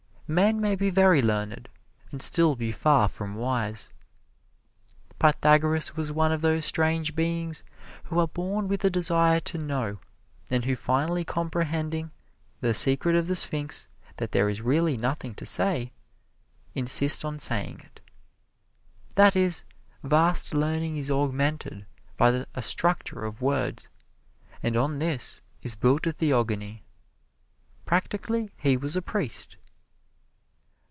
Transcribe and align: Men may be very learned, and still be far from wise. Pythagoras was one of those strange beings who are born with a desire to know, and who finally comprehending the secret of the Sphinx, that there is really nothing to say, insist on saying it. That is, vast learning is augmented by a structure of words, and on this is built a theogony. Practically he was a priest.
Men 0.31 0.61
may 0.61 0.77
be 0.77 0.89
very 0.89 1.21
learned, 1.21 1.67
and 2.09 2.21
still 2.21 2.55
be 2.55 2.71
far 2.71 3.09
from 3.09 3.35
wise. 3.35 3.91
Pythagoras 5.19 5.97
was 5.97 6.09
one 6.09 6.31
of 6.31 6.39
those 6.39 6.63
strange 6.63 7.17
beings 7.17 7.65
who 8.05 8.17
are 8.17 8.29
born 8.29 8.69
with 8.69 8.85
a 8.85 8.89
desire 8.89 9.41
to 9.41 9.57
know, 9.57 9.99
and 10.49 10.63
who 10.63 10.73
finally 10.77 11.25
comprehending 11.25 12.11
the 12.61 12.73
secret 12.73 13.13
of 13.13 13.27
the 13.27 13.35
Sphinx, 13.35 13.89
that 14.15 14.31
there 14.31 14.47
is 14.47 14.61
really 14.61 14.95
nothing 14.95 15.35
to 15.35 15.45
say, 15.45 15.91
insist 16.73 17.25
on 17.25 17.37
saying 17.37 17.81
it. 17.81 17.99
That 19.15 19.35
is, 19.35 19.65
vast 20.01 20.53
learning 20.53 20.95
is 20.95 21.11
augmented 21.11 21.85
by 22.15 22.45
a 22.55 22.61
structure 22.61 23.25
of 23.25 23.41
words, 23.41 23.89
and 24.63 24.77
on 24.77 24.99
this 24.99 25.41
is 25.61 25.75
built 25.75 26.07
a 26.07 26.13
theogony. 26.13 26.85
Practically 27.85 28.53
he 28.55 28.77
was 28.77 28.95
a 28.95 29.01
priest. 29.01 29.57